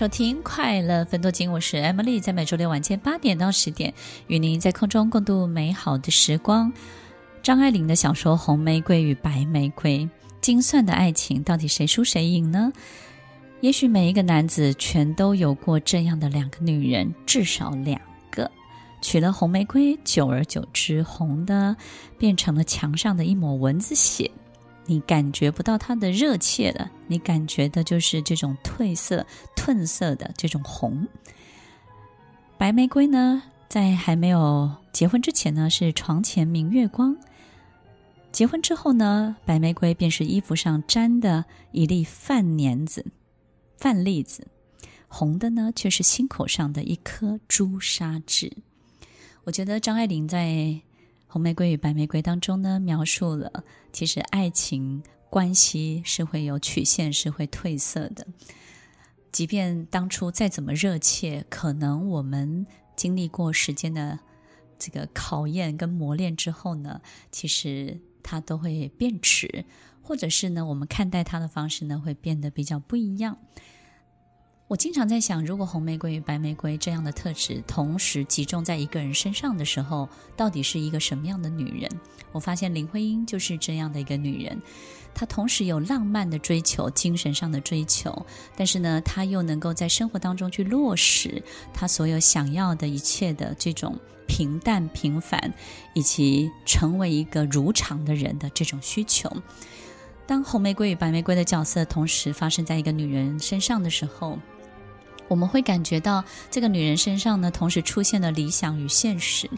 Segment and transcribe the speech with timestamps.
[0.00, 3.92] 收听《快乐分多金》，我是 Emily，在每周六晚间八点到十点，
[4.28, 6.72] 与您在空中共度美好的时光。
[7.42, 9.98] 张爱玲的小说《红玫瑰与白玫瑰》，
[10.40, 12.72] 精算的爱情到底谁输谁赢呢？
[13.60, 18.50] 也许每一个男子全都有过这样的两个女人，至少两个。
[19.02, 21.76] 娶了红玫瑰，久而久之，红的
[22.16, 24.30] 变成了墙上的一抹蚊子血。
[24.90, 31.06] 你感觉不到它的热切了，你感觉的就是这种褪色、褪色的这种红。
[32.58, 37.14] 白玫瑰呢，在还没有结婚之前呢，是床前明月光；
[38.32, 43.06] 结婚之后呢，白玫瑰便是衣服上粘的一粒饭粘子、
[43.76, 44.42] 饭粒子；
[45.06, 48.52] 红的呢，却是心口上的一颗朱砂痣。
[49.44, 50.80] 我觉得张爱玲在。
[51.32, 53.62] 红玫瑰与白玫瑰当中呢，描述了
[53.92, 58.26] 其实爱情关系是会有曲线，是会褪色的。
[59.30, 64.18] 即便当初再怎么热切，可能我们经历过时间的
[64.76, 69.64] 这个考验跟磨练之后呢，其实它都会变迟，
[70.02, 73.38] 或者是呢，我们看待它的方式呢，会变得比较不一样。
[74.70, 81.90] 我经常在想，如果红玫瑰与白玫瑰这样的特质同时集中在一个人身上的时候，到底是一个什么样的女人？
[82.30, 84.56] 我发现林徽因就是这样的一个女人，
[85.12, 91.42] 她同时有浪漫的追求、精神上的追求，但是呢，她又能够在生活当中去落实
[91.74, 93.98] 她所有想要的一切的这种
[94.28, 95.52] 平淡平凡，
[95.94, 99.28] 以及成为一个如常的人的这种需求。
[100.28, 104.38] 当红玫瑰与白玫瑰的角色同时发生在一个女人身上的时候，
[105.30, 109.48] 我们会感觉到这个女人身上呢，同时出现了理想与现实，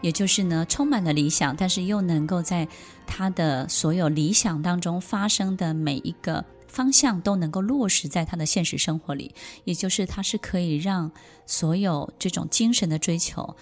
[0.00, 2.66] 也就是呢，充满了理想，但是又能够在
[3.06, 9.34] 她的所有理想当中发生的每一个方向都能够落实在她的现实生活里，
[9.64, 11.12] 也就是她是可以让
[11.44, 13.54] 所有这种精神的追求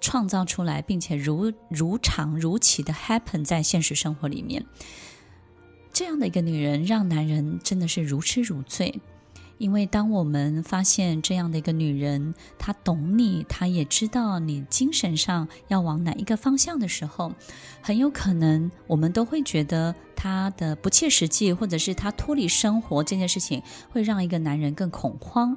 [0.00, 4.64] 创造出来，并且如如常如期的 happen 在现实生活里面。
[5.92, 9.00] 这样的一个女人，让男人真的是如痴如醉。
[9.58, 17.32] 因为当我们发现这样的一个女人，她懂你，她也知道你精神上要往哪一个方向的时候，
[17.82, 25.56] 很有可能我们都会觉得她的不切实际，或者是她脱离生活这件事情会让一个男人更恐慌。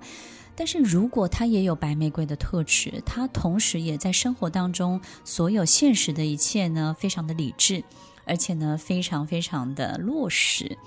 [0.56, 7.84] 但是如果她也有白玫瑰的特质，她同时也在生活当中所有现实的一切呢，非常的理智，
[8.26, 10.78] 而且呢，非常非常的落实。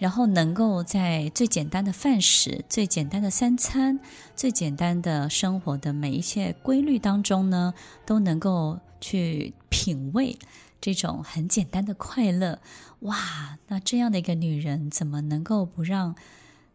[0.00, 4.00] 然后能够在最简单的饭食、最简单的三餐、
[4.34, 7.74] 最简单的生活的每一切规律当中呢，
[8.06, 10.38] 都能够去品味
[10.80, 12.60] 这种很简单的快乐。
[13.00, 16.14] 哇，那这样的一个女人，怎么能够不让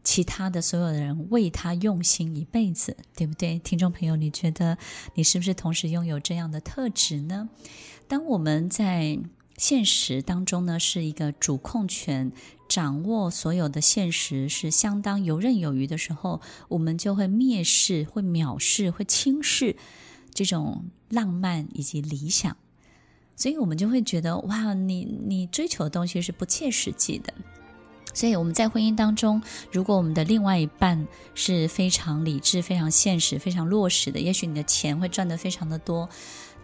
[0.03, 2.95] 其他的所有的人为她用心一辈子？
[3.15, 3.57] 对不对？
[3.57, 4.77] 听众朋友，你觉得
[5.15, 7.49] 你是不是同时拥有这样的特质呢？
[8.07, 9.17] 当我们在
[9.57, 12.31] 现实当中呢，是一个主控权。
[12.75, 19.77] 掌握所有的现实是相当游刃有余的时候，我们就会蔑视、会藐视、会轻视
[20.33, 22.57] 这种浪漫以及理想，
[23.37, 27.33] 所以我们就会觉得哇，你你追求的东西是不切实际的。
[28.13, 36.09] 所以我们在婚姻当中，如果我们的另外一半是非常理智、非常现实、非常落实的，也许你的钱会赚得非常的多。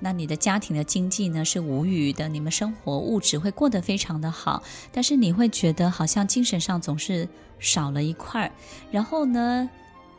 [0.04, 7.30] 那你的家庭的经济呢，是无虞的，你们生活物质会过得非常的好，但是你会觉得好像精神上总是
[7.60, 8.52] 少了一块。
[8.90, 9.70] 然后呢，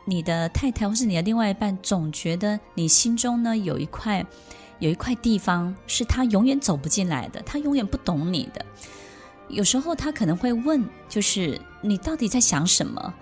[0.04, 4.25] 你的太太或是你的另外一半总觉得你心中呢有一块
[4.78, 8.65] 有一块地方是他永远走不进来的，他永远不懂你的。
[9.48, 13.12] 有时候他可能会问，就是你到底在想什么？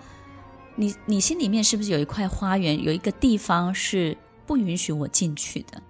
[0.75, 5.81] 你你心里面是不是有一块花园，有一个地方是不允许我进去的？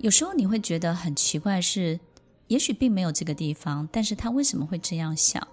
[0.00, 2.00] 有时候你会觉得很奇怪是，
[2.48, 5.46] 也许并没有这个地方，但是他为什么会这样想？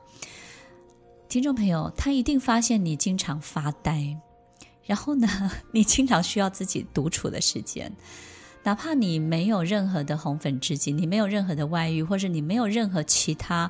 [1.28, 4.18] 听众朋友，他一定发现你经常发呆，
[4.86, 5.28] 然后呢，
[5.74, 7.92] 你经常需要自己独处的时间，
[8.64, 13.70] 哪怕你没有任何的红粉知己，你没有任何的外遇，或者你没有任何其他，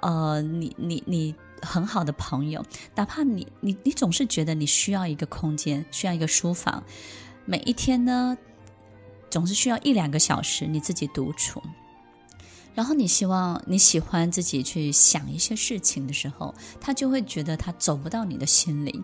[0.00, 2.64] 呃，你你你很好的朋友，
[2.94, 6.80] 哪怕你你你总是觉得你需要一个空间，需要一个书房，
[7.44, 8.38] 每一天呢，
[9.32, 11.62] 总是需要一两个小时你自己独处，
[12.74, 19.02] 然后你希望你喜欢自己去想一些事情的时候，他就会觉得他走不到你的心里。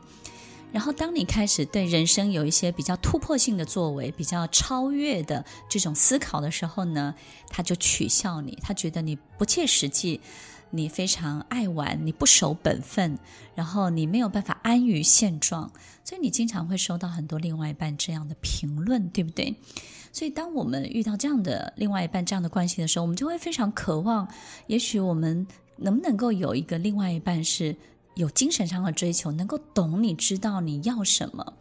[0.70, 7.14] 然后当你开始对人生有一些比较突破性的作为、比较超越的这种思考的时候呢，
[7.48, 10.20] 他就取笑你，他觉得你不切实际，
[10.70, 13.18] 你非常爱玩，你不守本分，
[13.54, 15.70] 然后你没有办法安于现状，
[16.04, 19.54] 所以你经常会收到很多另外一半这样的评论，对不对？
[20.12, 24.26] 所以当我们遇到这样的另外一半这样的关系的时候，我们就会非常渴望，
[24.66, 27.76] 也许我们能不能够有一个另外一半是
[28.14, 31.54] 有精神上的追求，能够懂你，知道你要什么。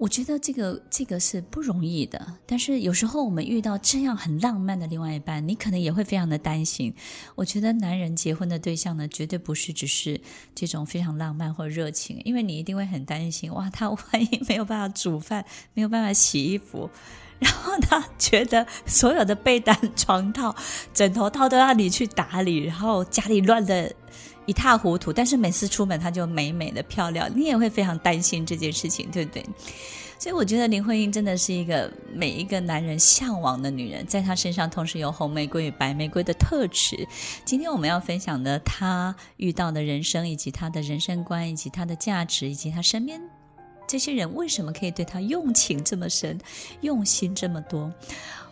[0.00, 6.94] 我觉得这个这个是不容易的，但是有时候我们遇到这样很浪漫的另外一半，你可能也会非常的担心。
[7.34, 10.18] 我觉得男人结婚的对象呢，绝对不是只是
[10.54, 15.44] 这种非常浪漫或热情，因为你一定会很担心，哇，他万一没有办法煮饭，
[15.74, 16.88] 没有办法洗衣服，
[17.40, 20.54] 然后他觉得所有的被单、床套、
[20.94, 23.92] 枕头套都要你去打理，然后家里乱的
[24.46, 29.44] 一塌糊涂，但是每次出门他就美美的漂亮，你也会非常担心这件事情，对不对？
[30.18, 37.08] 所以我觉得林徽因真的是一个每一个男人向往的女人，在她身上同时有红玫瑰与白玫瑰的特质。
[37.42, 43.18] 今天我们要分享的，她遇到的人生，以及她的人生观，以及她的价值，以及她身边
[43.90, 46.38] 这些人为什么可以对他用情这么深，
[46.82, 47.92] 用心这么多。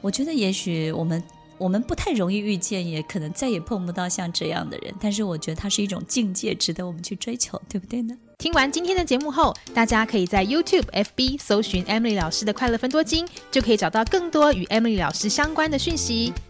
[0.01, 1.23] 我觉得也许我们。
[1.59, 4.95] 我们不太容易遇见，也可能再也碰不到像这样的人。
[5.01, 8.15] 但是我觉得他是一种境界，值得我们去追求，对不对呢？
[8.39, 16.33] 听完今天的节目后，大家可以在 YouTube、FB 搜寻 Emily 老师的快乐分多金，就可以找到更多与 Emily 老师相关的讯息。